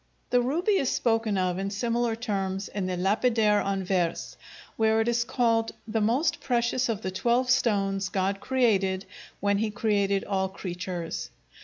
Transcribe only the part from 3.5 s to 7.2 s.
en Vers," where it is called "the most precious of the